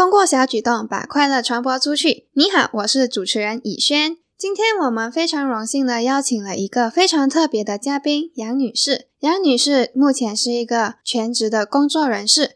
[0.00, 2.30] 通过小举动把快乐传播出去。
[2.32, 4.16] 你好，我是主持人以轩。
[4.38, 9.08] 今天我们非常荣幸的邀请了一个非常特别的嘉宾杨女士。
[9.18, 12.52] 杨女士目前是一个全职的工作人士。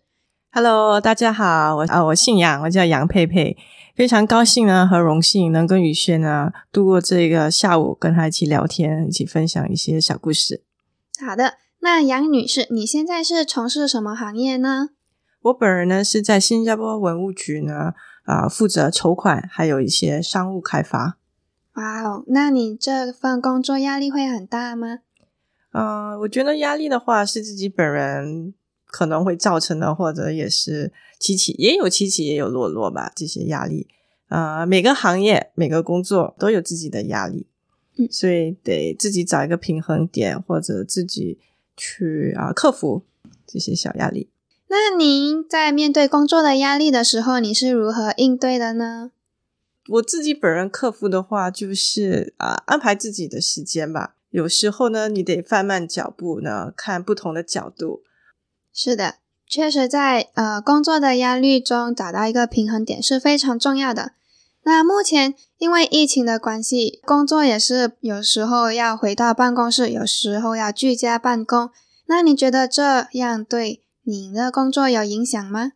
[0.52, 3.58] Hello，大家好，我啊我姓杨，我叫杨佩佩，
[3.94, 10.64] 非常高兴呢和荣幸能跟宇轩呢度过这个下午，跟他一起聊天，一起分享一些小故事。
[11.22, 14.88] 好的，那杨女士，你现在是从事什么行业呢？
[15.44, 21.18] 我本人呢是在新加坡文物局呢啊负责筹款，还有一些商务开发。
[21.74, 25.00] 哇哦，那你这份工作压力会很大吗？
[25.72, 28.54] 嗯，我觉得压力的话是自己本人
[28.86, 33.12] 可能会造成的，或者也是起起也有起起也有落落吧。
[33.14, 33.88] 这些压力，
[34.28, 37.46] 呃，每个行业每个工作都有自己的压力，
[37.98, 41.38] 嗯，所以得自己找一个平衡点，或者自己
[41.76, 43.04] 去啊克服
[43.46, 44.30] 这些小压力。
[44.76, 49.12] 那您在面对工作的压力的时候，你是如何应对的呢？
[49.88, 54.16] 我自己本人克服的话，就是啊安排自己的时间吧。
[54.30, 58.02] 有时候呢，你得放慢脚步呢，看不同的角度。
[58.72, 64.10] 是的，确实在呃工作的压力中找到一个平衡点是非常重要的。
[64.64, 71.70] 那目前因为疫情的关系，工作也是有时候要回到办公室，有时候要居家办公。
[72.06, 73.82] 那你觉得这样对？
[74.04, 75.72] 你的工作有影响吗？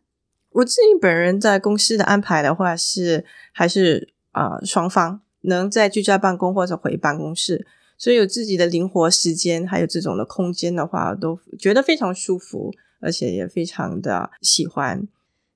[0.51, 15.07] 我自己本人在公司的安排的话是还是啊双方能在居家办公或者回办公室，所以有自己的灵活时间，还有这种的空间的话，都觉得非常舒服，而且也非常的喜欢。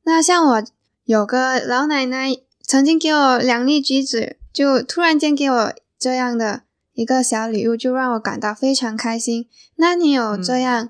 [0.03, 0.63] 那像我
[1.05, 2.29] 有个老奶奶
[2.61, 9.47] 曾经给我两粒橘子，就突然间给我这样的一个小礼物，就让我感到非常开心。
[9.75, 10.89] 那你有这样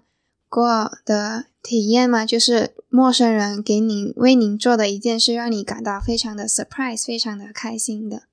[0.50, 1.46] 过的？
[1.64, 2.26] 体验吗？
[2.26, 8.24] 就是陌生人给你为您做的一件事，让你感到非常的 surprise，非常的开心的。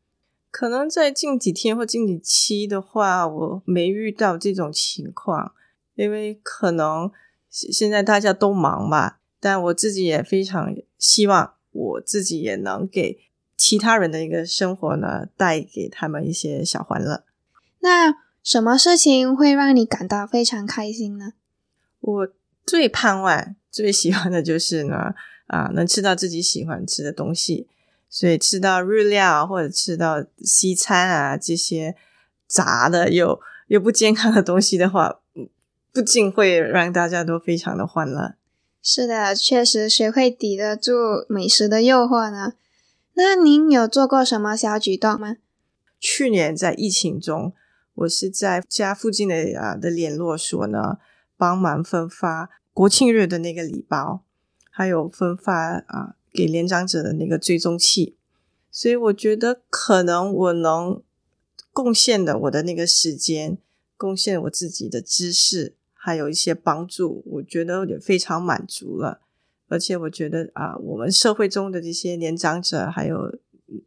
[0.50, 5.52] 可能在近几天或近几期的话，我没遇到这种情况，
[5.94, 7.12] 因为可能
[7.48, 9.20] 现在大家都忙吧。
[9.38, 13.20] 但我自己也非常希望，我自己也能给
[13.56, 17.22] 其他人的一个生活呢，带给他们一些小欢乐。
[17.78, 21.34] 那什么事情会让你感到非常开心呢？
[22.00, 22.28] 我。
[22.66, 25.14] 最盼望、最喜欢的就是呢，
[25.46, 27.68] 啊，能吃到自己喜欢吃的东西。
[28.12, 31.94] 所以吃到日料或者吃到西餐啊，这些
[32.48, 35.20] 杂的又又不健康的东西的话，
[35.92, 38.34] 不仅会让大家都非常的欢乐。
[38.82, 40.92] 是的，确实学会抵得住
[41.28, 42.54] 美食的诱惑呢。
[43.14, 45.36] 那您有做过什么小举动吗？
[46.00, 47.52] 去年在疫情中，
[47.94, 50.98] 我是在家附近的啊的联络所呢。
[51.40, 54.22] 帮忙分发国庆日的那个礼包，
[54.70, 58.16] 还有分发啊给年长者的那个追踪器，
[58.70, 61.02] 所以我觉得可能我能
[61.72, 63.56] 贡献的我的那个时间，
[63.96, 69.22] 贡献我自己的知识，还有一些帮助，我觉得也非常满足了。
[69.68, 73.38] 而且我觉得啊，我们社会中的这些年长者还有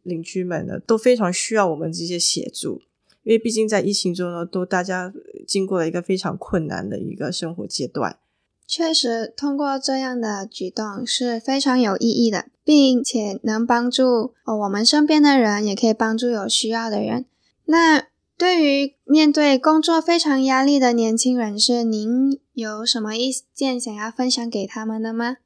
[0.02, 2.82] 邻居们呢，都非常需要我们这些协助。
[3.22, 5.10] 因为毕竟在疫情中呢，都大家
[5.46, 8.18] 经过了一个非常困难的一个生活阶段。
[8.66, 17.26] 确实，通过这样的举动是非常有意义的，并且能帮助哦我们身边的人，也可以帮助有需要的人。
[17.66, 18.06] 那
[18.36, 25.36] 对于面对工作非常压力的年轻人士，您有什么意见想要分享给他们的吗？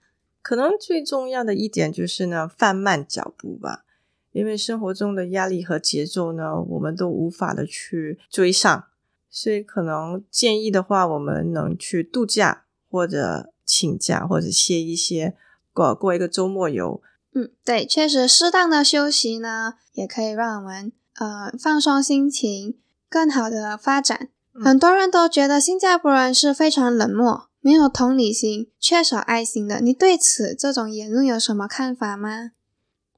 [0.40, 3.84] 可能最重要的一点就是呢，放慢脚步吧。
[4.32, 8.84] 因为生活中的压力和节奏呢，我们都无法的去追上，
[9.30, 15.36] 所以可能建议的话，我们能去度假或者请假或者歇一歇，
[15.72, 17.02] 过过一个周末游。
[17.34, 22.78] 嗯，对，确实适当的休息呢，也可以让我们呃放松心情，
[23.08, 24.30] 更好的发展。
[24.54, 32.52] 很多人都觉得新加坡人是非常冷漠、没有同理心、缺少爱心的，你对此这种言论有什么看法吗？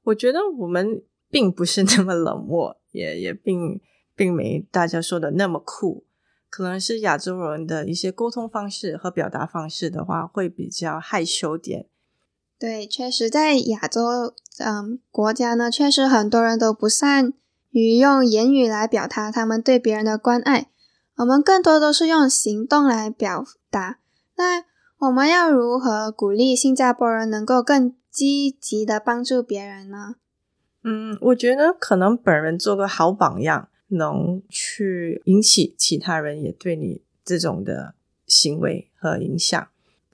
[0.03, 3.81] 我觉得我们并不是那么冷漠，也也并
[4.15, 6.03] 并没大家说的那么酷。
[6.51, 11.87] 可能是亚洲人的一些沟通方式和表达方式的话，会比较害羞点。
[12.59, 17.33] 对，确实，在亚洲嗯国家呢，确实很多人都不善
[17.71, 20.69] 于用言语来表达他们对别人的关爱。
[21.15, 23.97] 我们更多都是用行动来表达。
[24.35, 24.65] 那
[25.07, 27.95] 我们要如何鼓励新加坡人能够更？
[28.11, 30.15] 积极的帮助别人呢？
[30.83, 37.95] 嗯，我觉得可能本人做个好榜样，能去引起其他人也对你这种的
[38.25, 39.67] 行为和影响。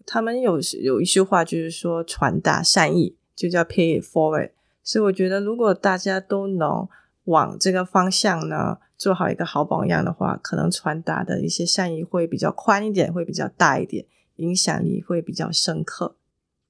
[0.06, 4.52] 他们有有一句话就是说，传达善意就叫 pay it forward。
[4.84, 6.88] 所以我觉得，如果大家都能
[7.26, 14.06] 往这个方向呢，做好一个好榜样的话，可能传达的一些善意会比较宽一点，会比较大一点，
[14.38, 16.16] 影响力会比较深刻。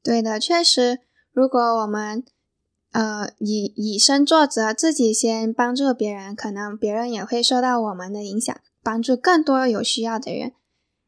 [0.02, 1.00] 对的，确实，
[1.32, 2.24] 如果我们
[2.92, 10.54] 呃以以身作则，自己先帮助别人，可能别人也会受到我们的影响，帮助更多有需要的人。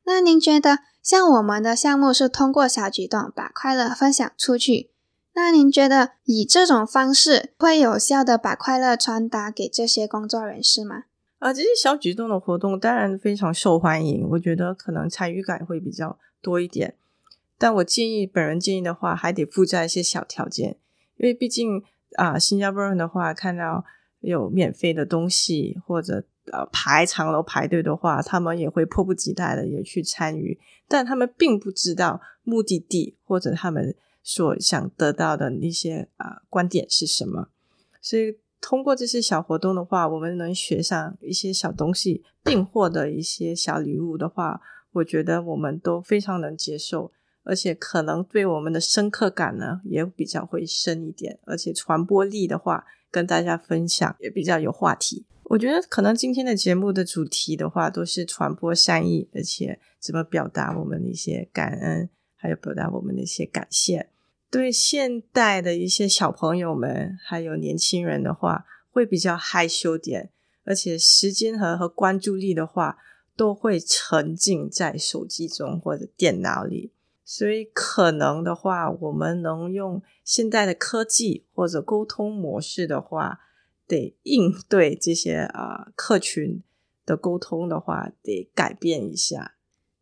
[0.06, 4.92] 那您觉得，像我们的项目是通过小举动把快乐分享出去？
[5.34, 11.04] 那您觉得以这种方式会有效的把快乐传达给这些工作人士吗？
[11.38, 16.96] 啊，这些小举动的活动当然非常受欢迎，我觉得可能参与感会比较多一点。
[17.58, 20.76] 但我建议，本人建议的话，还得附加一些小条件，
[21.20, 21.84] 因为毕竟
[22.18, 23.86] 啊，新加坡人的话，看到
[24.22, 33.96] 有免费的东西或者呃排长龙排队的话，他们也会迫不及待的也去参与，但他们并不知道目的地或者他们。
[34.22, 37.48] 所想得到的一些啊观点是什么？
[38.00, 44.62] 所以通过这些小活动的话，我们能学上一些小东西，并获得一些小礼物的话，
[44.92, 47.12] 我觉得我们都非常能接受，
[47.50, 55.26] 而且可能对我们的深刻感呢也比较会深一点，而且传播力的话，跟大家分享也比较有话题。
[55.46, 62.10] 我觉得可能今天的节目的主题的话，都是传播善意，而且怎么表达我们的一些感恩。
[62.42, 64.08] 还有表达我们的一些感谢，
[64.50, 70.30] 对现代的一些小朋友们，还有年轻人的话，会比较害羞点，
[70.64, 72.98] 而且时间和和关注力的话，
[73.36, 76.94] 都会沉浸在手机中或者电脑里，
[77.32, 83.42] 所以可能的话，我们能用现代的科技或者沟通模式的话，
[83.88, 86.64] 得应对这些啊客群
[87.06, 89.54] 的沟通的话，得改变一下。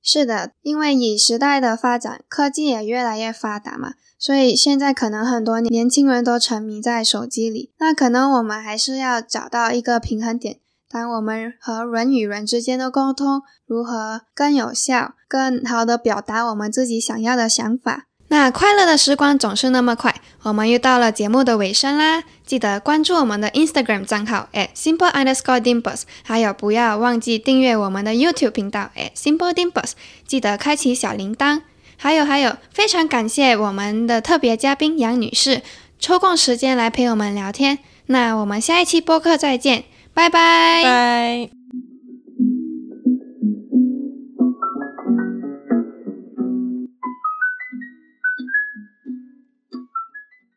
[0.01, 7.73] 是的，因为以时代的发展，科技也越来越发达嘛，所以现在可能很多年轻人都沉迷在手机里。
[7.77, 18.05] 那可能我们还是要找到一个平衡点，当我们和人与人之间的沟通如何更有效、更好的表达我们自己想要的想法。
[18.29, 20.13] 那快乐的时光总是那么快，
[20.43, 22.23] 我们又到了节目的尾声啦！
[22.45, 29.91] 记得关注我们的 Instagram 账号 at simple underscore dimples，还有不要忘记订阅我们的 YouTube 频道 at simple dimples，
[30.27, 31.61] 记得开启小铃铛。
[31.95, 35.61] 还有还有，非常感谢我们的特别嘉宾杨女士
[35.97, 37.79] 抽空时间来陪我们聊天。
[38.07, 39.85] 那我们下一期播客再见，
[40.17, 41.56] 拜拜。